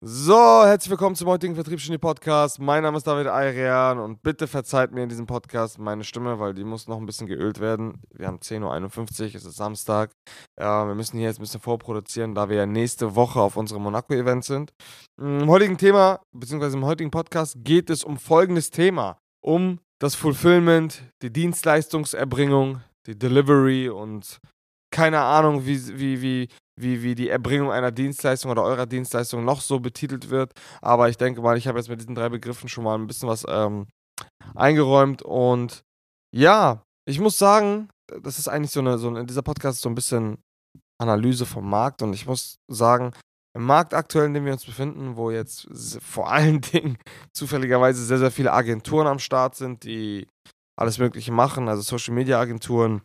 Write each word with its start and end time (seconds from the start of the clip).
So, 0.00 0.64
herzlich 0.64 0.90
willkommen 0.90 1.16
zum 1.16 1.26
heutigen 1.26 1.56
Vertriebsgenie 1.56 1.98
Podcast. 1.98 2.60
Mein 2.60 2.84
Name 2.84 2.98
ist 2.98 3.06
David 3.08 3.26
Ayrian 3.26 3.98
und 3.98 4.22
bitte 4.22 4.46
verzeiht 4.46 4.92
mir 4.92 5.02
in 5.02 5.08
diesem 5.08 5.26
Podcast 5.26 5.80
meine 5.80 6.04
Stimme, 6.04 6.38
weil 6.38 6.54
die 6.54 6.62
muss 6.62 6.86
noch 6.86 6.98
ein 6.98 7.06
bisschen 7.06 7.26
geölt 7.26 7.58
werden. 7.58 8.00
Wir 8.14 8.28
haben 8.28 8.38
10.51 8.38 8.62
Uhr, 8.62 9.34
es 9.34 9.44
ist 9.44 9.56
Samstag. 9.56 10.12
Äh, 10.54 10.64
wir 10.64 10.94
müssen 10.94 11.18
hier 11.18 11.26
jetzt 11.26 11.40
ein 11.40 11.42
bisschen 11.42 11.60
vorproduzieren, 11.60 12.36
da 12.36 12.48
wir 12.48 12.58
ja 12.58 12.66
nächste 12.66 13.16
Woche 13.16 13.40
auf 13.40 13.56
unserem 13.56 13.82
Monaco-Event 13.82 14.44
sind. 14.44 14.70
Im 15.20 15.50
heutigen 15.50 15.78
Thema, 15.78 16.20
beziehungsweise 16.32 16.76
im 16.76 16.84
heutigen 16.84 17.10
Podcast, 17.10 17.56
geht 17.64 17.90
es 17.90 18.04
um 18.04 18.18
folgendes 18.18 18.70
Thema: 18.70 19.18
Um 19.42 19.80
das 19.98 20.14
Fulfillment, 20.14 21.02
die 21.22 21.32
Dienstleistungserbringung, 21.32 22.82
die 23.08 23.18
Delivery 23.18 23.88
und 23.88 24.38
keine 24.92 25.22
Ahnung, 25.22 25.66
wie, 25.66 25.98
wie, 25.98 26.22
wie, 26.22 26.48
wie, 26.80 27.02
wie 27.02 27.14
die 27.14 27.28
Erbringung 27.28 27.70
einer 27.70 27.90
Dienstleistung 27.90 28.50
oder 28.50 28.62
eurer 28.62 28.86
Dienstleistung 28.86 29.44
noch 29.44 29.60
so 29.60 29.80
betitelt 29.80 30.30
wird. 30.30 30.52
Aber 30.80 31.08
ich 31.08 31.16
denke 31.16 31.40
mal, 31.40 31.56
ich 31.56 31.66
habe 31.66 31.78
jetzt 31.78 31.88
mit 31.88 32.00
diesen 32.00 32.14
drei 32.14 32.28
Begriffen 32.28 32.68
schon 32.68 32.84
mal 32.84 32.96
ein 32.96 33.06
bisschen 33.06 33.28
was 33.28 33.44
ähm, 33.48 33.86
eingeräumt. 34.54 35.22
Und 35.22 35.82
ja, 36.34 36.82
ich 37.06 37.20
muss 37.20 37.38
sagen, 37.38 37.88
das 38.22 38.38
ist 38.38 38.48
eigentlich 38.48 38.70
so 38.70 38.80
eine, 38.80 38.98
so 38.98 39.08
eine, 39.08 39.24
dieser 39.24 39.42
Podcast 39.42 39.76
ist 39.76 39.82
so 39.82 39.88
ein 39.88 39.94
bisschen 39.94 40.38
Analyse 41.00 41.46
vom 41.46 41.68
Markt. 41.68 42.02
Und 42.02 42.12
ich 42.12 42.26
muss 42.26 42.56
sagen, 42.68 43.12
im 43.56 43.64
Markt 43.64 43.94
aktuell, 43.94 44.26
in 44.26 44.34
dem 44.34 44.44
wir 44.44 44.52
uns 44.52 44.64
befinden, 44.64 45.16
wo 45.16 45.30
jetzt 45.30 45.68
vor 46.02 46.30
allen 46.30 46.60
Dingen 46.72 46.98
zufälligerweise 47.32 48.04
sehr, 48.04 48.18
sehr 48.18 48.30
viele 48.30 48.52
Agenturen 48.52 49.06
am 49.06 49.18
Start 49.18 49.56
sind, 49.56 49.84
die 49.84 50.26
alles 50.78 50.98
Mögliche 50.98 51.32
machen, 51.32 51.68
also 51.68 51.82
Social 51.82 52.14
Media 52.14 52.38
Agenturen, 52.38 53.02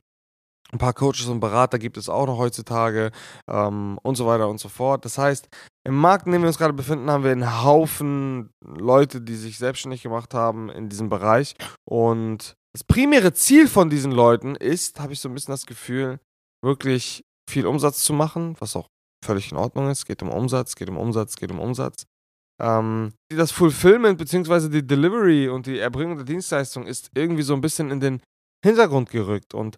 ein 0.73 0.79
paar 0.79 0.93
Coaches 0.93 1.27
und 1.27 1.39
Berater 1.39 1.79
gibt 1.79 1.97
es 1.97 2.09
auch 2.09 2.25
noch 2.25 2.37
heutzutage 2.37 3.11
ähm, 3.47 3.99
und 4.01 4.15
so 4.15 4.25
weiter 4.25 4.49
und 4.49 4.59
so 4.59 4.69
fort. 4.69 5.05
Das 5.05 5.17
heißt, 5.17 5.47
im 5.85 5.95
Markt, 5.95 6.25
in 6.25 6.31
dem 6.31 6.41
wir 6.41 6.47
uns 6.47 6.57
gerade 6.57 6.73
befinden, 6.73 7.09
haben 7.09 7.23
wir 7.23 7.31
einen 7.31 7.63
Haufen 7.63 8.49
Leute, 8.65 9.21
die 9.21 9.35
sich 9.35 9.57
selbstständig 9.57 10.01
gemacht 10.01 10.33
haben 10.33 10.69
in 10.69 10.89
diesem 10.89 11.09
Bereich. 11.09 11.55
Und 11.85 12.55
das 12.73 12.83
primäre 12.83 13.33
Ziel 13.33 13.67
von 13.67 13.89
diesen 13.89 14.11
Leuten 14.11 14.55
ist, 14.55 14.99
habe 14.99 15.13
ich 15.13 15.19
so 15.19 15.29
ein 15.29 15.35
bisschen 15.35 15.53
das 15.53 15.65
Gefühl, 15.65 16.19
wirklich 16.63 17.23
viel 17.49 17.67
Umsatz 17.67 18.03
zu 18.03 18.13
machen, 18.13 18.55
was 18.59 18.75
auch 18.75 18.87
völlig 19.23 19.51
in 19.51 19.57
Ordnung 19.57 19.89
ist. 19.89 20.05
Geht 20.05 20.23
um 20.23 20.29
Umsatz, 20.29 20.75
geht 20.75 20.89
um 20.89 20.97
Umsatz, 20.97 21.35
geht 21.35 21.51
um 21.51 21.59
Umsatz. 21.59 22.05
Ähm, 22.61 23.13
das 23.29 23.51
Fulfillment 23.51 24.17
bzw. 24.17 24.69
die 24.69 24.85
Delivery 24.85 25.49
und 25.49 25.67
die 25.67 25.79
Erbringung 25.79 26.15
der 26.15 26.25
Dienstleistung 26.25 26.87
ist 26.87 27.11
irgendwie 27.15 27.43
so 27.43 27.53
ein 27.53 27.61
bisschen 27.61 27.91
in 27.91 27.99
den 27.99 28.21
Hintergrund 28.65 29.09
gerückt. 29.09 29.53
Und 29.53 29.77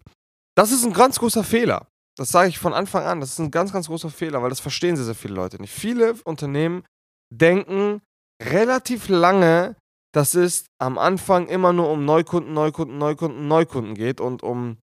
das 0.56 0.72
ist 0.72 0.84
ein 0.84 0.92
ganz 0.92 1.18
großer 1.18 1.44
Fehler. 1.44 1.86
Das 2.16 2.30
sage 2.30 2.48
ich 2.48 2.58
von 2.58 2.72
Anfang 2.72 3.04
an. 3.04 3.20
Das 3.20 3.32
ist 3.32 3.38
ein 3.38 3.50
ganz, 3.50 3.72
ganz 3.72 3.88
großer 3.88 4.10
Fehler, 4.10 4.42
weil 4.42 4.48
das 4.48 4.60
verstehen 4.60 4.96
sehr, 4.96 5.04
sehr 5.04 5.14
viele 5.14 5.34
Leute 5.34 5.60
nicht. 5.60 5.72
Viele 5.72 6.14
Unternehmen 6.24 6.84
denken 7.32 8.00
relativ 8.42 9.08
lange, 9.08 9.76
dass 10.12 10.34
es 10.34 10.66
am 10.78 10.96
Anfang 10.96 11.46
immer 11.48 11.74
nur 11.74 11.90
um 11.90 12.06
Neukunden, 12.06 12.54
Neukunden, 12.54 12.96
Neukunden, 12.96 13.48
Neukunden 13.48 13.94
geht 13.94 14.20
und 14.20 14.42
um, 14.42 14.78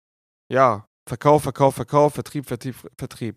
ja, 0.50 0.86
Verkauf, 1.08 1.44
Verkauf, 1.44 1.76
Verkauf, 1.76 2.14
Vertrieb, 2.14 2.46
Vertrieb, 2.46 2.74
Vertrieb. 2.98 3.36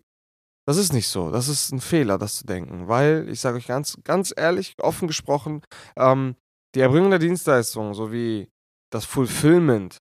Das 0.66 0.76
ist 0.76 0.92
nicht 0.92 1.08
so. 1.08 1.30
Das 1.30 1.46
ist 1.46 1.72
ein 1.72 1.80
Fehler, 1.80 2.18
das 2.18 2.36
zu 2.36 2.46
denken. 2.46 2.88
Weil, 2.88 3.28
ich 3.28 3.40
sage 3.40 3.58
euch 3.58 3.66
ganz, 3.66 3.98
ganz 4.02 4.34
ehrlich, 4.36 4.74
offen 4.78 5.06
gesprochen, 5.06 5.62
ähm, 5.96 6.36
die 6.74 6.80
Erbringung 6.80 7.10
der 7.10 7.18
Dienstleistung 7.20 7.94
sowie 7.94 8.48
das 8.90 9.04
Fulfillment 9.04 9.98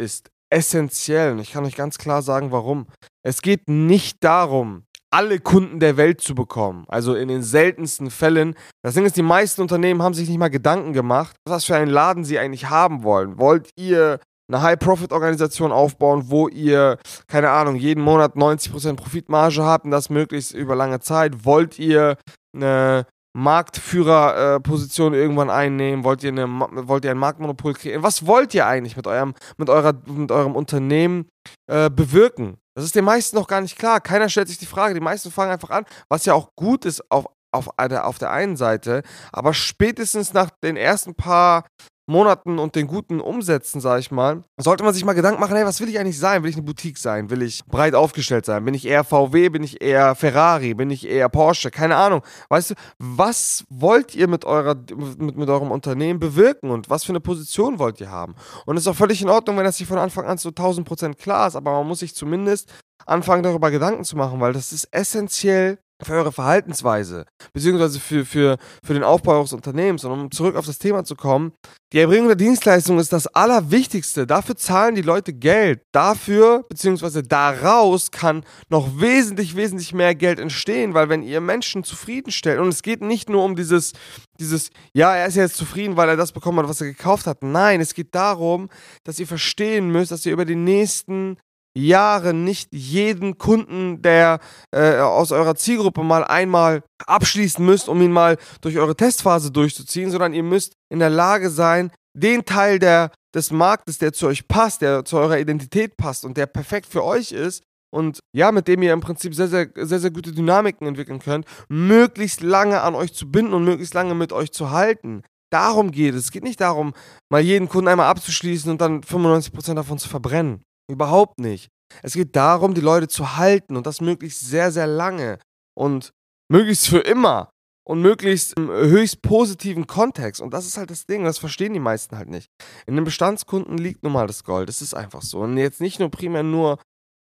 ist 0.00 0.30
essentiell. 0.50 1.32
Und 1.32 1.38
ich 1.38 1.52
kann 1.52 1.64
euch 1.64 1.76
ganz 1.76 1.98
klar 1.98 2.22
sagen, 2.22 2.52
warum. 2.52 2.86
Es 3.22 3.42
geht 3.42 3.68
nicht 3.68 4.22
darum, 4.22 4.84
alle 5.10 5.40
Kunden 5.40 5.80
der 5.80 5.96
Welt 5.96 6.20
zu 6.20 6.34
bekommen. 6.34 6.84
Also 6.88 7.14
in 7.14 7.28
den 7.28 7.42
seltensten 7.42 8.10
Fällen. 8.10 8.54
Das 8.82 8.94
Ding 8.94 9.04
ist, 9.04 9.16
die 9.16 9.22
meisten 9.22 9.62
Unternehmen 9.62 10.02
haben 10.02 10.14
sich 10.14 10.28
nicht 10.28 10.38
mal 10.38 10.50
Gedanken 10.50 10.92
gemacht, 10.92 11.36
was 11.46 11.64
für 11.64 11.76
einen 11.76 11.90
Laden 11.90 12.24
sie 12.24 12.38
eigentlich 12.38 12.68
haben 12.68 13.02
wollen. 13.02 13.38
Wollt 13.38 13.70
ihr 13.76 14.20
eine 14.48 14.62
High-Profit-Organisation 14.62 15.72
aufbauen, 15.72 16.24
wo 16.26 16.48
ihr, 16.48 16.98
keine 17.26 17.50
Ahnung, 17.50 17.76
jeden 17.76 18.02
Monat 18.02 18.36
90% 18.36 18.94
Profitmarge 18.94 19.64
habt 19.64 19.84
und 19.84 19.90
das 19.90 20.10
möglichst 20.10 20.54
über 20.54 20.76
lange 20.76 21.00
Zeit? 21.00 21.44
Wollt 21.44 21.78
ihr 21.78 22.16
eine 22.54 23.06
Marktführerposition 23.36 25.12
äh, 25.12 25.18
irgendwann 25.18 25.50
einnehmen? 25.50 26.04
Wollt 26.04 26.22
ihr, 26.22 26.30
eine, 26.30 26.48
wollt 26.48 27.04
ihr 27.04 27.10
ein 27.10 27.18
Marktmonopol 27.18 27.74
kreieren? 27.74 28.02
Was 28.02 28.26
wollt 28.26 28.54
ihr 28.54 28.66
eigentlich 28.66 28.96
mit 28.96 29.06
eurem, 29.06 29.34
mit 29.58 29.68
eurer, 29.68 29.92
mit 30.06 30.32
eurem 30.32 30.56
Unternehmen 30.56 31.28
äh, 31.70 31.90
bewirken? 31.90 32.56
Das 32.74 32.84
ist 32.84 32.94
den 32.94 33.04
meisten 33.04 33.36
noch 33.36 33.46
gar 33.46 33.60
nicht 33.60 33.78
klar. 33.78 34.00
Keiner 34.00 34.30
stellt 34.30 34.48
sich 34.48 34.58
die 34.58 34.66
Frage. 34.66 34.94
Die 34.94 35.00
meisten 35.00 35.30
fangen 35.30 35.52
einfach 35.52 35.70
an, 35.70 35.84
was 36.08 36.24
ja 36.24 36.32
auch 36.32 36.54
gut 36.56 36.86
ist 36.86 37.10
auf, 37.10 37.26
auf, 37.54 37.68
auf 37.76 38.18
der 38.18 38.30
einen 38.30 38.56
Seite. 38.56 39.02
Aber 39.32 39.52
spätestens 39.52 40.32
nach 40.32 40.50
den 40.62 40.76
ersten 40.76 41.14
paar 41.14 41.66
Monaten 42.06 42.58
und 42.58 42.76
den 42.76 42.86
guten 42.86 43.20
Umsätzen, 43.20 43.80
sag 43.80 43.98
ich 43.98 44.10
mal, 44.10 44.44
sollte 44.56 44.84
man 44.84 44.94
sich 44.94 45.04
mal 45.04 45.12
Gedanken 45.12 45.40
machen, 45.40 45.56
hey, 45.56 45.64
was 45.64 45.80
will 45.80 45.88
ich 45.88 45.98
eigentlich 45.98 46.18
sein? 46.18 46.42
Will 46.42 46.50
ich 46.50 46.56
eine 46.56 46.64
Boutique 46.64 46.98
sein? 46.98 47.30
Will 47.30 47.42
ich 47.42 47.64
breit 47.64 47.94
aufgestellt 47.94 48.46
sein? 48.46 48.64
Bin 48.64 48.74
ich 48.74 48.86
eher 48.86 49.02
VW? 49.02 49.48
Bin 49.48 49.64
ich 49.64 49.82
eher 49.82 50.14
Ferrari? 50.14 50.74
Bin 50.74 50.90
ich 50.90 51.06
eher 51.06 51.28
Porsche? 51.28 51.70
Keine 51.70 51.96
Ahnung. 51.96 52.22
Weißt 52.48 52.70
du, 52.70 52.74
was 52.98 53.64
wollt 53.68 54.14
ihr 54.14 54.28
mit, 54.28 54.44
eurer, 54.44 54.76
mit, 55.18 55.36
mit 55.36 55.48
eurem 55.48 55.72
Unternehmen 55.72 56.20
bewirken 56.20 56.70
und 56.70 56.88
was 56.88 57.04
für 57.04 57.12
eine 57.12 57.20
Position 57.20 57.78
wollt 57.78 58.00
ihr 58.00 58.10
haben? 58.10 58.36
Und 58.66 58.76
es 58.76 58.84
ist 58.84 58.88
auch 58.88 58.96
völlig 58.96 59.20
in 59.20 59.28
Ordnung, 59.28 59.56
wenn 59.56 59.64
das 59.64 59.80
nicht 59.80 59.88
von 59.88 59.98
Anfang 59.98 60.26
an 60.26 60.38
so 60.38 60.50
1000% 60.50 61.14
klar 61.14 61.48
ist, 61.48 61.56
aber 61.56 61.72
man 61.72 61.88
muss 61.88 61.98
sich 61.98 62.14
zumindest 62.14 62.72
anfangen, 63.04 63.42
darüber 63.42 63.70
Gedanken 63.70 64.04
zu 64.04 64.16
machen, 64.16 64.40
weil 64.40 64.52
das 64.52 64.72
ist 64.72 64.88
essentiell 64.92 65.78
für 66.02 66.12
eure 66.12 66.32
Verhaltensweise, 66.32 67.24
beziehungsweise 67.52 68.00
für, 68.00 68.24
für, 68.24 68.58
für 68.84 68.94
den 68.94 69.02
Aufbau 69.02 69.32
eures 69.32 69.52
Unternehmens. 69.52 70.04
Und 70.04 70.12
um 70.12 70.30
zurück 70.30 70.56
auf 70.56 70.66
das 70.66 70.78
Thema 70.78 71.04
zu 71.04 71.16
kommen, 71.16 71.52
die 71.92 72.00
Erbringung 72.00 72.26
der 72.26 72.36
Dienstleistung 72.36 72.98
ist 72.98 73.12
das 73.12 73.26
Allerwichtigste. 73.28 74.26
Dafür 74.26 74.56
zahlen 74.56 74.94
die 74.94 75.02
Leute 75.02 75.32
Geld. 75.32 75.82
Dafür, 75.92 76.64
beziehungsweise 76.68 77.22
daraus 77.22 78.10
kann 78.10 78.44
noch 78.68 79.00
wesentlich, 79.00 79.56
wesentlich 79.56 79.94
mehr 79.94 80.14
Geld 80.14 80.38
entstehen, 80.38 80.94
weil 80.94 81.08
wenn 81.08 81.22
ihr 81.22 81.40
Menschen 81.40 81.84
zufriedenstellt, 81.84 82.60
und 82.60 82.68
es 82.68 82.82
geht 82.82 83.00
nicht 83.00 83.30
nur 83.30 83.44
um 83.44 83.56
dieses, 83.56 83.92
dieses, 84.38 84.70
ja, 84.94 85.14
er 85.14 85.26
ist 85.26 85.36
jetzt 85.36 85.56
zufrieden, 85.56 85.96
weil 85.96 86.08
er 86.08 86.16
das 86.16 86.32
bekommen 86.32 86.58
hat, 86.58 86.68
was 86.68 86.80
er 86.80 86.88
gekauft 86.88 87.26
hat. 87.26 87.42
Nein, 87.42 87.80
es 87.80 87.94
geht 87.94 88.14
darum, 88.14 88.68
dass 89.04 89.18
ihr 89.18 89.26
verstehen 89.26 89.90
müsst, 89.90 90.10
dass 90.10 90.26
ihr 90.26 90.32
über 90.32 90.44
die 90.44 90.56
nächsten 90.56 91.38
Jahre 91.76 92.32
nicht 92.32 92.72
jeden 92.72 93.38
Kunden, 93.38 94.02
der 94.02 94.40
äh, 94.74 94.98
aus 94.98 95.30
eurer 95.32 95.54
Zielgruppe 95.54 96.02
mal 96.02 96.24
einmal 96.24 96.82
abschließen 97.06 97.64
müsst, 97.64 97.88
um 97.88 98.00
ihn 98.00 98.12
mal 98.12 98.38
durch 98.60 98.78
eure 98.78 98.96
Testphase 98.96 99.50
durchzuziehen, 99.50 100.10
sondern 100.10 100.32
ihr 100.32 100.42
müsst 100.42 100.72
in 100.90 100.98
der 100.98 101.10
Lage 101.10 101.50
sein, 101.50 101.90
den 102.16 102.44
Teil 102.44 102.78
der, 102.78 103.10
des 103.34 103.50
Marktes, 103.50 103.98
der 103.98 104.12
zu 104.12 104.26
euch 104.26 104.48
passt, 104.48 104.80
der 104.80 105.04
zu 105.04 105.18
eurer 105.18 105.38
Identität 105.38 105.96
passt 105.96 106.24
und 106.24 106.36
der 106.36 106.46
perfekt 106.46 106.86
für 106.86 107.04
euch 107.04 107.32
ist 107.32 107.62
und 107.92 108.20
ja, 108.34 108.52
mit 108.52 108.68
dem 108.68 108.82
ihr 108.82 108.92
im 108.92 109.00
Prinzip 109.00 109.34
sehr, 109.34 109.48
sehr, 109.48 109.68
sehr, 109.74 110.00
sehr 110.00 110.10
gute 110.10 110.32
Dynamiken 110.32 110.86
entwickeln 110.86 111.18
könnt, 111.18 111.46
möglichst 111.68 112.40
lange 112.40 112.80
an 112.80 112.94
euch 112.94 113.12
zu 113.12 113.30
binden 113.30 113.54
und 113.54 113.64
möglichst 113.64 113.94
lange 113.94 114.14
mit 114.14 114.32
euch 114.32 114.52
zu 114.52 114.70
halten. 114.70 115.22
Darum 115.50 115.92
geht 115.92 116.14
es. 116.14 116.24
Es 116.24 116.30
geht 116.32 116.42
nicht 116.42 116.60
darum, 116.60 116.92
mal 117.30 117.40
jeden 117.40 117.68
Kunden 117.68 117.88
einmal 117.88 118.08
abzuschließen 118.08 118.70
und 118.70 118.80
dann 118.80 119.02
95% 119.02 119.74
davon 119.74 119.98
zu 119.98 120.08
verbrennen. 120.08 120.62
Überhaupt 120.90 121.38
nicht. 121.38 121.68
Es 122.02 122.14
geht 122.14 122.34
darum, 122.36 122.74
die 122.74 122.80
Leute 122.80 123.08
zu 123.08 123.36
halten 123.36 123.76
und 123.76 123.86
das 123.86 124.00
möglichst 124.00 124.40
sehr, 124.40 124.70
sehr 124.72 124.86
lange 124.86 125.38
und 125.76 126.12
möglichst 126.50 126.88
für 126.88 126.98
immer 126.98 127.50
und 127.86 128.02
möglichst 128.02 128.54
im 128.56 128.68
höchst 128.68 129.22
positiven 129.22 129.86
Kontext. 129.86 130.40
Und 130.40 130.52
das 130.52 130.66
ist 130.66 130.76
halt 130.76 130.90
das 130.90 131.06
Ding, 131.06 131.24
das 131.24 131.38
verstehen 131.38 131.72
die 131.72 131.80
meisten 131.80 132.16
halt 132.16 132.28
nicht. 132.28 132.48
In 132.86 132.96
den 132.96 133.04
Bestandskunden 133.04 133.78
liegt 133.78 134.02
nun 134.02 134.12
mal 134.12 134.26
das 134.26 134.42
Gold. 134.44 134.68
Das 134.68 134.82
ist 134.82 134.94
einfach 134.94 135.22
so. 135.22 135.40
Und 135.40 135.56
jetzt 135.56 135.80
nicht 135.80 136.00
nur 136.00 136.10
primär 136.10 136.42
nur 136.42 136.78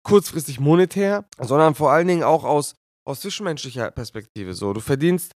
kurzfristig 0.02 0.60
monetär, 0.60 1.26
sondern 1.38 1.74
vor 1.74 1.90
allen 1.90 2.08
Dingen 2.08 2.22
auch 2.22 2.44
aus, 2.44 2.74
aus 3.06 3.20
zwischenmenschlicher 3.20 3.90
Perspektive. 3.90 4.54
So, 4.54 4.72
du 4.72 4.80
verdienst 4.80 5.32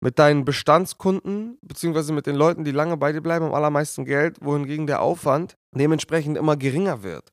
mit 0.00 0.18
deinen 0.18 0.44
Bestandskunden, 0.44 1.58
beziehungsweise 1.62 2.12
mit 2.12 2.26
den 2.26 2.36
Leuten, 2.36 2.64
die 2.64 2.72
lange 2.72 2.96
bei 2.96 3.12
dir 3.12 3.20
bleiben, 3.20 3.46
am 3.46 3.54
allermeisten 3.54 4.04
Geld, 4.04 4.36
wohingegen 4.40 4.86
der 4.86 5.00
Aufwand 5.00 5.54
dementsprechend 5.74 6.36
immer 6.36 6.56
geringer 6.56 7.02
wird. 7.02 7.32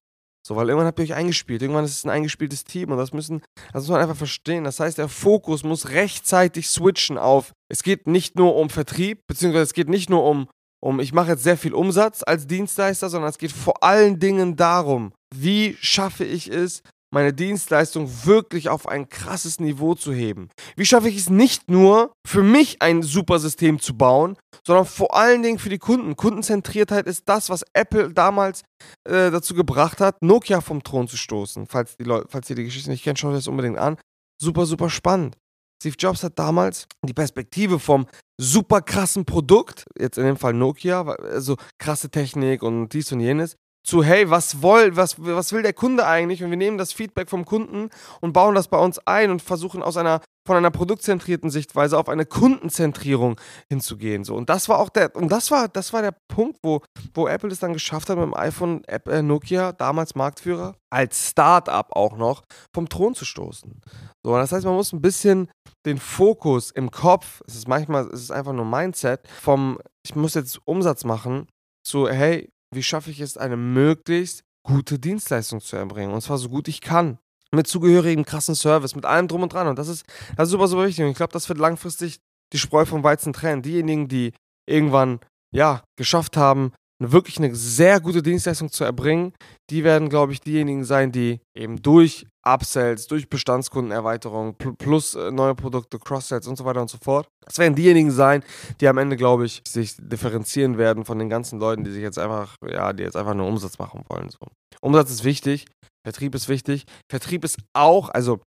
So, 0.50 0.56
weil 0.56 0.68
irgendwann 0.68 0.88
habt 0.88 0.98
ihr 0.98 1.04
euch 1.04 1.14
eingespielt. 1.14 1.62
Irgendwann 1.62 1.86
ist 1.86 1.96
es 1.96 2.06
ein 2.06 2.10
eingespieltes 2.10 2.64
Team 2.64 2.90
und 2.90 2.98
das 2.98 3.14
müssen, 3.14 3.44
das 3.72 3.84
muss 3.84 3.92
man 3.92 4.02
einfach 4.02 4.16
verstehen. 4.16 4.64
Das 4.64 4.80
heißt, 4.80 4.98
der 4.98 5.08
Fokus 5.08 5.62
muss 5.62 5.90
rechtzeitig 5.90 6.68
switchen 6.68 7.20
auf, 7.20 7.52
es 7.72 7.84
geht 7.84 8.08
nicht 8.08 8.36
nur 8.36 8.56
um 8.56 8.72
Vertrieb, 8.72 9.28
beziehungsweise 9.28 9.66
es 9.66 9.74
geht 9.74 9.90
nicht 9.90 10.10
nur 10.10 10.24
um, 10.24 10.50
um 10.84 11.00
ich 11.00 11.14
mache 11.14 11.30
jetzt 11.30 11.44
sehr 11.44 11.56
viel 11.56 11.76
Umsatz 11.76 12.24
als 12.26 12.48
Dienstleister, 12.48 13.12
sondern 13.12 13.30
es 13.30 13.38
geht 13.38 13.52
vor 13.52 13.84
allen 13.84 14.18
Dingen 14.18 14.56
darum, 14.56 15.14
wie 15.36 15.78
schaffe 15.82 16.24
ich 16.24 16.48
es, 16.48 16.82
meine 17.12 17.34
Dienstleistung 17.34 18.10
wirklich 18.26 18.70
auf 18.70 18.88
ein 18.88 19.10
krasses 19.10 19.60
Niveau 19.60 19.96
zu 19.96 20.14
heben? 20.14 20.50
Wie 20.76 20.86
schaffe 20.86 21.10
ich 21.10 21.18
es 21.18 21.30
nicht 21.30 21.70
nur 21.70 22.14
für 22.28 22.44
mich 22.44 22.82
ein 22.82 23.02
super 23.02 23.40
System 23.40 23.80
zu 23.80 23.98
bauen, 23.98 24.38
sondern 24.66 24.86
vor 24.86 25.16
allen 25.16 25.44
Dingen 25.44 25.60
für 25.60 25.70
die 25.70 25.78
Kunden? 25.78 26.16
Kundenzentriertheit 26.16 27.08
ist 27.08 27.24
das, 27.28 27.50
was 27.50 27.64
Apple 27.74 28.14
damals 28.14 28.64
äh, 29.08 29.32
dazu 29.32 29.54
gebracht 29.54 30.02
hat, 30.02 30.22
Nokia 30.22 30.62
vom 30.62 30.84
Thron 30.84 31.08
zu 31.08 31.18
stoßen. 31.18 31.68
Falls, 31.68 31.98
die 31.98 32.04
Leute, 32.04 32.28
falls 32.30 32.50
ihr 32.50 32.56
die 32.56 32.66
Geschichte 32.66 32.90
nicht 32.90 33.04
kennt, 33.04 33.20
schaut 33.20 33.32
euch 33.32 33.38
das 33.38 33.48
unbedingt 33.48 33.78
an. 33.78 33.98
Super, 34.42 34.66
super 34.66 34.90
spannend. 34.90 35.36
Steve 35.82 35.96
Jobs 35.98 36.24
hat 36.24 36.38
damals 36.38 36.88
die 37.06 37.14
Perspektive 37.14 37.80
vom 37.80 38.06
super 38.40 38.82
krassen 38.82 39.26
Produkt, 39.26 39.86
jetzt 39.98 40.18
in 40.18 40.26
dem 40.26 40.38
Fall 40.38 40.54
Nokia, 40.54 41.04
also 41.04 41.56
krasse 41.78 42.10
Technik 42.10 42.64
und 42.64 42.90
dies 42.90 43.12
und 43.14 43.22
jenes, 43.22 43.56
zu, 43.90 44.04
hey, 44.04 44.30
was, 44.30 44.62
woll, 44.62 44.96
was, 44.96 45.16
was 45.18 45.52
will 45.52 45.64
der 45.64 45.74
Kunde 45.74 46.06
eigentlich? 46.06 46.44
Und 46.44 46.52
wir 46.52 46.58
nehmen 46.58 46.78
das 46.78 46.94
Feedback 46.94 47.30
vom 47.30 47.44
Kunden 47.44 47.90
und 48.22 48.34
bauen 48.34 48.56
das 48.56 48.68
bei 48.68 48.78
uns 48.78 49.00
ein 49.00 49.32
und 49.32 49.42
versuchen 49.42 49.82
aus 49.82 49.98
einer 49.98 50.22
von 50.46 50.58
einer 50.58 50.72
produktzentrierten 50.72 51.52
Sichtweise 51.52 51.96
auf 51.98 52.10
eine 52.10 52.26
Kundenzentrierung 52.26 53.40
hinzugehen. 53.70 54.24
So. 54.24 54.36
Und 54.36 54.50
das 54.50 54.68
war 54.68 54.80
auch 54.80 54.90
der, 54.90 55.16
und 55.16 55.32
das 55.32 55.52
war, 55.52 55.68
das 55.68 55.94
war 55.94 56.02
der 56.02 56.16
Punkt, 56.28 56.58
wo, 56.64 56.82
wo 57.14 57.28
Apple 57.28 57.52
es 57.52 57.60
dann 57.60 57.74
geschafft 57.74 58.10
hat, 58.10 58.18
mit 58.18 58.26
dem 58.26 58.34
iPhone 58.34 58.84
App, 58.86 59.08
äh, 59.08 59.22
Nokia, 59.22 59.74
damals 59.74 60.16
Marktführer, 60.16 60.76
als 60.92 61.30
Start-up 61.30 61.92
auch 61.92 62.18
noch, 62.18 62.42
vom 62.74 62.90
Thron 62.90 63.14
zu 63.14 63.26
stoßen. 63.26 63.80
So, 64.24 64.36
das 64.38 64.52
heißt, 64.52 64.66
man 64.66 64.74
muss 64.74 64.92
ein 64.92 65.02
bisschen 65.02 65.52
den 65.86 66.00
Fokus 66.00 66.72
im 66.72 66.90
Kopf, 66.90 67.42
es 67.46 67.56
ist 67.56 67.68
manchmal, 67.68 68.08
es 68.08 68.22
ist 68.22 68.32
einfach 68.32 68.54
nur 68.54 68.66
Mindset, 68.66 69.22
vom, 69.42 69.78
ich 70.04 70.16
muss 70.16 70.34
jetzt 70.34 70.60
Umsatz 70.66 71.04
machen, 71.04 71.48
zu, 71.84 72.10
hey, 72.10 72.50
wie 72.74 72.84
schaffe 72.84 73.12
ich 73.12 73.20
es, 73.20 73.38
eine 73.38 73.58
möglichst 73.58 74.44
gute 74.64 75.00
Dienstleistung 75.00 75.62
zu 75.62 75.76
erbringen. 75.76 76.14
Und 76.14 76.22
zwar 76.22 76.38
so 76.38 76.50
gut 76.50 76.68
ich 76.68 76.82
kann. 76.82 77.18
Mit 77.52 77.66
zugehörigem 77.66 78.26
krassen 78.26 78.54
Service, 78.54 78.96
mit 78.96 79.06
allem 79.06 79.28
drum 79.28 79.42
und 79.42 79.54
dran. 79.54 79.68
Und 79.68 79.80
das 79.80 79.88
ist, 79.88 80.06
das 80.38 80.48
ist 80.48 80.52
super, 80.52 80.68
super 80.68 80.86
wichtig. 80.86 81.04
Und 81.04 81.12
ich 81.12 81.18
glaube, 81.18 81.34
das 81.34 81.50
wird 81.50 81.58
langfristig 81.58 82.20
die 82.54 82.60
Spreu 82.60 82.86
vom 82.86 83.04
Weizen 83.04 83.34
trennen. 83.34 83.64
Diejenigen, 83.64 84.08
die 84.08 84.34
irgendwann, 84.68 85.20
ja, 85.52 85.84
geschafft 85.98 86.38
haben, 86.38 86.74
wirklich 87.00 87.38
eine 87.38 87.56
sehr 87.56 88.00
gute 88.02 88.22
Dienstleistung 88.22 88.72
zu 88.72 88.84
erbringen, 88.84 89.34
die 89.70 89.84
werden, 89.84 90.10
glaube 90.10 90.34
ich, 90.34 90.42
diejenigen 90.42 90.84
sein, 90.84 91.12
die 91.12 91.40
eben 91.56 91.82
durch 91.82 92.28
Upsells, 92.44 93.08
durch 93.08 93.30
Bestandskundenerweiterung 93.30 94.56
plus 94.78 95.16
äh, 95.16 95.32
neue 95.32 95.56
Produkte, 95.56 96.00
Cross-Sells 96.00 96.48
und 96.48 96.58
so 96.58 96.66
weiter 96.66 96.82
und 96.82 96.90
so 96.90 96.98
fort. 97.02 97.28
Das 97.46 97.58
werden 97.58 97.76
diejenigen 97.76 98.12
sein, 98.12 98.44
die 98.82 98.88
am 98.88 98.98
Ende, 98.98 99.16
glaube 99.16 99.46
ich, 99.46 99.62
sich 99.68 99.96
differenzieren 99.98 100.78
werden 100.78 101.06
von 101.06 101.20
den 101.20 101.30
ganzen 101.30 101.60
Leuten, 101.60 101.84
die 101.84 101.92
sich 101.92 102.02
jetzt 102.02 102.20
einfach, 102.20 102.56
ja, 102.68 102.92
die 102.94 103.04
jetzt 103.04 103.16
einfach 103.16 103.34
nur 103.34 103.48
Umsatz 103.48 103.78
machen 103.80 104.04
wollen. 104.10 104.30
So. 104.30 104.40
Umsatz 104.82 105.12
ist 105.12 105.24
wichtig, 105.24 105.66
Vertrieb 106.04 106.34
ist 106.36 106.50
wichtig. 106.50 106.86
Vertrieb 107.10 107.44
ist 107.44 107.58
auch, 107.74 108.10
also 108.10 108.40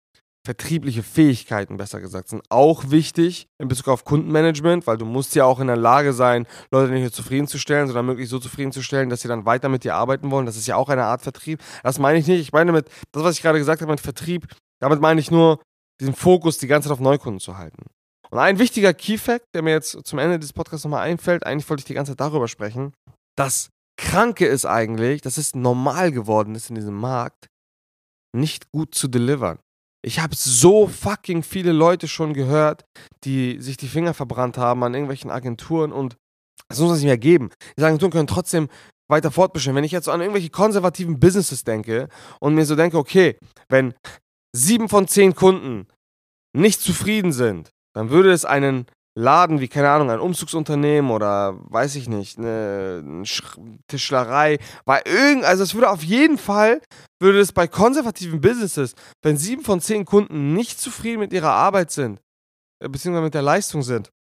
vertriebliche 0.44 1.03
Fähigkeiten, 1.03 1.77
besser 1.77 2.00
gesagt, 2.00 2.29
sind 2.29 2.43
auch 2.49 2.91
wichtig 2.91 3.47
in 3.59 3.69
Bezug 3.69 3.89
auf 3.89 4.05
Kundenmanagement, 4.05 4.87
weil 4.87 4.97
du 4.97 5.05
musst 5.05 5.35
ja 5.35 5.44
auch 5.44 5.61
in 5.61 5.69
der 5.69 5.77
Lage 5.77 6.12
sein, 6.12 6.47
Leute 6.73 6.93
nicht 6.93 7.03
nur 7.03 7.12
zufriedenzustellen, 7.12 7.87
sondern 7.87 8.06
möglichst 8.06 8.31
so 8.31 8.41
zufriedenzustellen, 8.41 9.09
dass 9.09 9.21
sie 9.21 9.29
dann 9.29 9.47
weiter 9.47 9.69
mit 9.69 9.85
dir 9.85 9.94
arbeiten 9.94 10.31
wollen. 10.31 10.47
Das 10.47 10.56
ist 10.56 10.67
ja 10.67 10.77
auch 10.77 10.89
eine 10.89 11.05
Art 11.05 11.23
Vertrieb. 11.23 11.61
Das 11.85 11.99
meine 11.99 12.19
ich 12.19 12.27
nicht. 12.27 12.41
Ich 12.41 12.53
meine 12.53 12.73
mit, 12.73 12.89
das, 13.12 13.23
was 13.23 13.37
ich 13.37 13.43
gerade 13.43 13.59
gesagt 13.59 13.81
habe 13.83 13.93
mit 13.93 14.00
Vertrieb, 14.00 14.49
damit 14.81 15.00
meine 15.00 15.21
ich 15.21 15.31
nur, 15.31 15.61
diesen 16.00 16.15
Fokus 16.15 16.59
die 16.59 16.67
ganze 16.67 16.89
Zeit 16.89 16.94
auf 16.94 17.00
Neukunden 17.00 17.39
zu 17.39 17.56
halten. 17.56 17.85
Und 18.31 18.39
ein 18.39 18.59
wichtiger 18.59 18.94
Key-Fact, 18.94 19.44
der 19.55 19.62
mir 19.62 19.73
jetzt 19.73 20.05
zum 20.05 20.19
Ende 20.19 20.39
dieses 20.39 20.55
Podcasts 20.55 20.85
nochmal 20.85 21.06
einfällt, 21.06 21.47
eigentlich 21.47 21.69
wollte 21.69 21.83
ich 21.83 21.87
die 21.87 21.94
ganze 21.94 22.12
Zeit 22.12 22.21
darüber 22.21 22.49
sprechen, 22.49 22.93
das 23.37 23.69
Kranke 23.97 24.47
ist 24.47 24.65
eigentlich, 24.65 25.21
dass 25.21 25.37
es 25.37 25.55
normal 25.55 26.11
geworden 26.11 26.55
ist 26.55 26.71
in 26.71 26.75
diesem 26.75 26.94
Markt, 26.94 27.49
nicht 28.35 28.73
gut 28.73 28.94
zu 28.94 29.06
delivern. 29.06 29.59
Ich 30.04 30.19
habe 30.19 30.34
so 30.34 30.88
fucking 30.88 31.43
viele 31.43 31.72
Leute 31.72 32.08
schon 32.08 32.34
gehört, 32.34 32.84
die 33.25 33.60
sich 33.60 33.76
die 33.76 33.88
Finger 33.88 34.14
verbrannt 34.14 34.58
haben 34.58 34.82
an 34.82 34.94
irgendwelchen 34.94 35.31
Agenturen 35.31 35.93
und 35.93 36.16
das 36.69 36.81
muss 36.81 36.93
es 36.93 36.99
nicht 36.99 37.06
mehr 37.06 37.19
geben. 37.19 37.50
Die 37.78 37.84
Agenturen 37.84 38.10
können 38.10 38.26
trotzdem 38.26 38.69
weiter 39.08 39.31
fortbestehen. 39.31 39.76
Wenn 39.76 39.84
ich 39.84 39.93
jetzt 39.93 40.08
an 40.08 40.20
irgendwelche 40.20 40.50
konservativen 40.50 41.20
Businesses 41.20 41.64
denke 41.64 42.08
und 42.40 42.54
mir 42.54 42.64
so 42.64 42.75
denke, 42.75 42.99
okay, 42.99 43.37
wenn 43.69 43.94
sieben 44.56 44.88
von 44.88 45.06
zehn 45.06 45.34
Kunden 45.34 45.87
nicht 46.56 46.81
zufrieden 46.81 47.32
sind, 47.32 47.70
dann 47.94 48.10
würde 48.10 48.32
es 48.32 48.44
einen 48.44 48.87
Laden 49.14 49.61
wie, 49.61 49.69
keine 49.69 49.91
Ahnung, 49.91 50.11
ein 50.11 50.20
Umzugsunternehmen 50.20 51.11
oder 51.11 51.59
weiß 51.70 51.97
ich 51.97 52.09
nicht, 52.09 52.38
eine 52.38 53.25
Tischlerei, 53.87 54.59
weil 54.87 55.03
irgend, 55.05 55.44
also 55.44 55.62
es 55.62 55.75
würde 55.75 55.91
auf 55.91 56.03
jeden 56.03 56.38
Fall, 56.38 56.81
würde 57.20 57.41
es 57.41 57.53
bei 57.53 57.69
konservativen 57.69 58.41
Businesses, 58.41 58.94
wenn 59.23 59.37
sieben 59.37 59.64
von 59.64 59.81
zehn 59.81 60.06
Kunden 60.06 60.55
nicht 60.55 60.81
zufrieden 60.81 61.20
mit 61.20 61.32
ihrer 61.32 61.53
Arbeit 61.53 61.91
sind, 61.91 62.20
äh, 62.82 62.88
beziehungsweise 62.88 63.25
mit 63.25 63.35
der 63.35 63.43
Leistung 63.43 63.82
sind, 63.82 64.11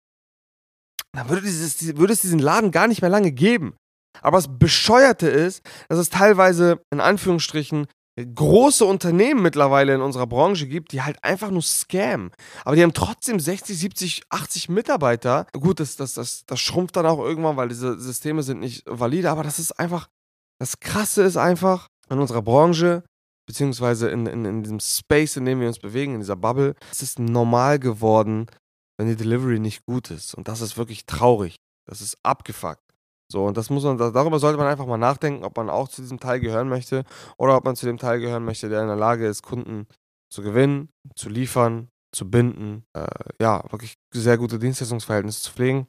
dann 1.14 1.28
würde, 1.28 1.42
dieses, 1.42 1.96
würde 1.96 2.12
es 2.12 2.20
diesen 2.20 2.38
Laden 2.38 2.70
gar 2.70 2.86
nicht 2.86 3.00
mehr 3.00 3.10
lange 3.10 3.32
geben. 3.32 3.74
Aber 4.20 4.36
das 4.36 4.58
Bescheuerte 4.58 5.28
ist, 5.28 5.62
dass 5.88 5.98
es 5.98 6.10
teilweise 6.10 6.82
in 6.92 7.00
Anführungsstrichen 7.00 7.86
große 8.16 8.84
Unternehmen 8.84 9.42
mittlerweile 9.42 9.94
in 9.94 10.00
unserer 10.00 10.26
Branche 10.26 10.66
gibt, 10.66 10.92
die 10.92 11.02
halt 11.02 11.22
einfach 11.24 11.50
nur 11.50 11.62
scammen. 11.62 12.30
Aber 12.64 12.76
die 12.76 12.82
haben 12.82 12.92
trotzdem 12.92 13.40
60, 13.40 13.78
70, 13.78 14.22
80 14.28 14.68
Mitarbeiter. 14.68 15.46
Gut, 15.52 15.80
das, 15.80 15.96
das, 15.96 16.14
das, 16.14 16.44
das 16.46 16.60
schrumpft 16.60 16.96
dann 16.96 17.06
auch 17.06 17.18
irgendwann, 17.18 17.56
weil 17.56 17.68
diese 17.68 17.98
Systeme 17.98 18.42
sind 18.42 18.60
nicht 18.60 18.84
valide, 18.86 19.30
aber 19.30 19.42
das 19.42 19.58
ist 19.58 19.72
einfach, 19.78 20.08
das 20.58 20.78
Krasse 20.80 21.22
ist 21.22 21.36
einfach, 21.36 21.88
in 22.10 22.18
unserer 22.18 22.42
Branche, 22.42 23.02
beziehungsweise 23.46 24.10
in, 24.10 24.26
in, 24.26 24.44
in 24.44 24.62
diesem 24.62 24.80
Space, 24.80 25.36
in 25.36 25.46
dem 25.46 25.60
wir 25.60 25.68
uns 25.68 25.78
bewegen, 25.78 26.14
in 26.14 26.20
dieser 26.20 26.36
Bubble, 26.36 26.74
es 26.90 27.02
ist 27.02 27.18
normal 27.18 27.78
geworden, 27.78 28.46
wenn 28.98 29.08
die 29.08 29.16
Delivery 29.16 29.58
nicht 29.58 29.84
gut 29.86 30.10
ist. 30.10 30.34
Und 30.34 30.48
das 30.48 30.60
ist 30.60 30.76
wirklich 30.76 31.06
traurig. 31.06 31.56
Das 31.86 32.00
ist 32.00 32.16
abgefuckt. 32.22 32.91
So, 33.32 33.46
und 33.46 33.56
das 33.56 33.70
muss 33.70 33.82
man, 33.82 33.96
darüber 33.96 34.38
sollte 34.38 34.58
man 34.58 34.66
einfach 34.66 34.84
mal 34.84 34.98
nachdenken, 34.98 35.42
ob 35.42 35.56
man 35.56 35.70
auch 35.70 35.88
zu 35.88 36.02
diesem 36.02 36.20
Teil 36.20 36.38
gehören 36.38 36.68
möchte 36.68 37.02
oder 37.38 37.56
ob 37.56 37.64
man 37.64 37.76
zu 37.76 37.86
dem 37.86 37.96
Teil 37.96 38.20
gehören 38.20 38.44
möchte, 38.44 38.68
der 38.68 38.82
in 38.82 38.88
der 38.88 38.96
Lage 38.96 39.26
ist, 39.26 39.42
Kunden 39.42 39.86
zu 40.30 40.42
gewinnen, 40.42 40.90
zu 41.16 41.30
liefern, 41.30 41.88
zu 42.14 42.30
binden, 42.30 42.84
äh, 42.94 43.06
ja, 43.40 43.64
wirklich 43.72 43.94
sehr 44.12 44.36
gute 44.36 44.58
Dienstleistungsverhältnisse 44.58 45.40
zu 45.40 45.52
pflegen. 45.52 45.86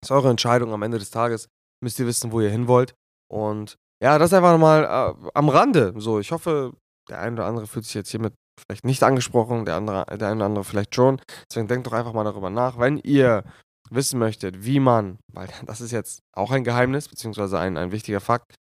Das 0.00 0.10
ist 0.10 0.16
eure 0.16 0.30
Entscheidung 0.30 0.72
am 0.72 0.82
Ende 0.82 0.98
des 0.98 1.10
Tages. 1.10 1.48
Müsst 1.84 1.98
ihr 1.98 2.06
wissen, 2.06 2.32
wo 2.32 2.40
ihr 2.40 2.48
hin 2.48 2.66
wollt. 2.66 2.94
Und 3.30 3.76
ja, 4.02 4.18
das 4.18 4.32
einfach 4.32 4.56
mal 4.56 4.84
äh, 4.84 5.30
am 5.34 5.50
Rande. 5.50 5.92
So, 5.98 6.18
ich 6.18 6.32
hoffe, 6.32 6.72
der 7.10 7.20
eine 7.20 7.36
oder 7.36 7.44
andere 7.44 7.66
fühlt 7.66 7.84
sich 7.84 7.94
jetzt 7.94 8.10
hiermit 8.10 8.32
vielleicht 8.58 8.86
nicht 8.86 9.02
angesprochen, 9.02 9.66
der 9.66 9.74
andere, 9.76 10.06
der 10.16 10.28
eine 10.28 10.36
oder 10.36 10.46
andere 10.46 10.64
vielleicht 10.64 10.94
schon. 10.94 11.20
Deswegen 11.50 11.68
denkt 11.68 11.86
doch 11.86 11.92
einfach 11.92 12.14
mal 12.14 12.24
darüber 12.24 12.48
nach. 12.48 12.78
Wenn 12.78 12.96
ihr 12.96 13.44
wissen 13.90 14.18
möchtet, 14.18 14.64
wie 14.64 14.80
man, 14.80 15.18
weil 15.32 15.48
das 15.66 15.80
ist 15.80 15.92
jetzt 15.92 16.20
auch 16.34 16.50
ein 16.50 16.64
Geheimnis, 16.64 17.08
beziehungsweise 17.08 17.58
ein, 17.58 17.76
ein 17.76 17.92
wichtiger 17.92 18.20
Fakt, 18.20 18.54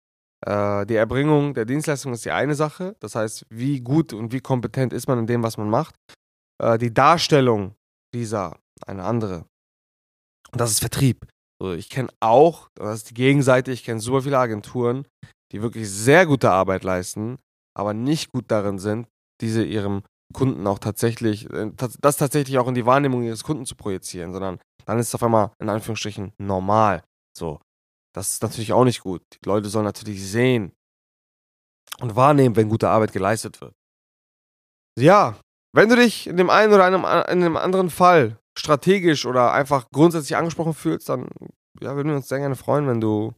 äh, 0.46 0.86
die 0.86 0.96
Erbringung 0.96 1.54
der 1.54 1.64
Dienstleistung 1.64 2.12
ist 2.12 2.24
die 2.24 2.30
eine 2.30 2.54
Sache, 2.54 2.96
das 3.00 3.14
heißt, 3.14 3.46
wie 3.50 3.80
gut 3.80 4.12
und 4.12 4.32
wie 4.32 4.40
kompetent 4.40 4.92
ist 4.92 5.06
man 5.06 5.18
in 5.18 5.26
dem, 5.26 5.42
was 5.42 5.56
man 5.56 5.70
macht. 5.70 5.94
Äh, 6.62 6.78
die 6.78 6.92
Darstellung 6.92 7.74
dieser 8.14 8.58
eine 8.86 9.04
andere. 9.04 9.46
Und 10.50 10.60
das 10.60 10.70
ist 10.70 10.80
Vertrieb. 10.80 11.26
So, 11.60 11.72
ich 11.72 11.88
kenne 11.88 12.08
auch, 12.20 12.68
das 12.74 12.98
ist 12.98 13.10
die 13.10 13.14
Gegenseite, 13.14 13.70
ich 13.70 13.84
kenne 13.84 14.00
super 14.00 14.22
viele 14.22 14.38
Agenturen, 14.38 15.06
die 15.52 15.62
wirklich 15.62 15.88
sehr 15.88 16.26
gute 16.26 16.50
Arbeit 16.50 16.82
leisten, 16.82 17.38
aber 17.76 17.94
nicht 17.94 18.32
gut 18.32 18.46
darin 18.48 18.78
sind, 18.78 19.06
diese 19.40 19.64
ihrem 19.64 20.02
Kunden 20.32 20.66
auch 20.66 20.78
tatsächlich, 20.78 21.50
äh, 21.50 21.70
das 21.76 22.16
tatsächlich 22.16 22.58
auch 22.58 22.68
in 22.68 22.74
die 22.74 22.86
Wahrnehmung 22.86 23.22
ihres 23.22 23.44
Kunden 23.44 23.66
zu 23.66 23.76
projizieren, 23.76 24.32
sondern 24.32 24.58
dann 24.84 24.98
ist 24.98 25.08
es 25.08 25.14
auf 25.14 25.22
einmal 25.22 25.52
in 25.58 25.68
Anführungsstrichen 25.68 26.32
normal. 26.38 27.02
So. 27.36 27.60
Das 28.14 28.32
ist 28.32 28.42
natürlich 28.42 28.72
auch 28.72 28.84
nicht 28.84 29.00
gut. 29.00 29.22
Die 29.32 29.48
Leute 29.48 29.68
sollen 29.68 29.86
natürlich 29.86 30.22
sehen 30.22 30.72
und 32.00 32.14
wahrnehmen, 32.14 32.56
wenn 32.56 32.68
gute 32.68 32.88
Arbeit 32.88 33.12
geleistet 33.12 33.60
wird. 33.60 33.74
Ja, 34.98 35.40
wenn 35.74 35.88
du 35.88 35.96
dich 35.96 36.26
in 36.26 36.36
dem 36.36 36.50
einen 36.50 36.72
oder 36.72 36.84
einem, 36.84 37.04
in 37.04 37.42
einem 37.42 37.56
anderen 37.56 37.88
Fall 37.88 38.38
strategisch 38.58 39.24
oder 39.24 39.52
einfach 39.52 39.88
grundsätzlich 39.90 40.36
angesprochen 40.36 40.74
fühlst, 40.74 41.08
dann 41.08 41.28
ja, 41.80 41.96
würden 41.96 42.08
wir 42.08 42.16
uns 42.16 42.28
sehr 42.28 42.38
gerne 42.38 42.56
freuen, 42.56 42.86
wenn 42.86 43.00
du, 43.00 43.32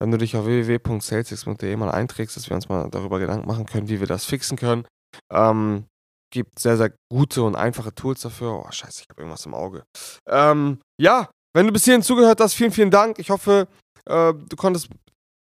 wenn 0.00 0.10
du 0.10 0.18
dich 0.18 0.36
auf 0.36 0.44
www.salesx.de 0.44 1.76
mal 1.76 1.90
einträgst, 1.90 2.36
dass 2.36 2.50
wir 2.50 2.56
uns 2.56 2.68
mal 2.68 2.90
darüber 2.90 3.20
Gedanken 3.20 3.46
machen 3.46 3.66
können, 3.66 3.88
wie 3.88 4.00
wir 4.00 4.08
das 4.08 4.24
fixen 4.24 4.56
können. 4.56 4.86
Ähm, 5.30 5.86
gibt 6.30 6.58
sehr, 6.58 6.76
sehr 6.76 6.92
gute 7.10 7.42
und 7.42 7.56
einfache 7.56 7.94
Tools 7.94 8.20
dafür. 8.20 8.52
Oh, 8.52 8.70
scheiße, 8.70 9.02
ich 9.02 9.08
habe 9.10 9.20
irgendwas 9.20 9.46
im 9.46 9.54
Auge. 9.54 9.84
Ähm, 10.28 10.80
ja, 11.00 11.30
wenn 11.54 11.66
du 11.66 11.72
bis 11.72 11.84
hierhin 11.84 12.02
zugehört 12.02 12.40
hast, 12.40 12.54
vielen, 12.54 12.72
vielen 12.72 12.90
Dank. 12.90 13.18
Ich 13.18 13.30
hoffe, 13.30 13.68
äh, 14.06 14.32
du 14.34 14.56
konntest 14.56 14.88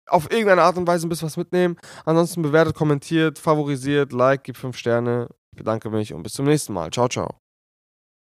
auf 0.09 0.31
irgendeine 0.31 0.63
Art 0.63 0.77
und 0.77 0.87
Weise 0.87 1.05
ein 1.05 1.09
bisschen 1.09 1.27
was 1.27 1.37
mitnehmen. 1.37 1.77
Ansonsten 2.05 2.41
bewertet, 2.41 2.75
kommentiert, 2.75 3.39
favorisiert, 3.39 4.13
like, 4.13 4.43
gib 4.43 4.57
5 4.57 4.77
Sterne. 4.77 5.27
Ich 5.51 5.57
bedanke 5.57 5.89
mich 5.89 6.13
und 6.13 6.23
bis 6.23 6.33
zum 6.33 6.45
nächsten 6.45 6.73
Mal. 6.73 6.91
Ciao, 6.91 7.09
ciao. 7.09 7.37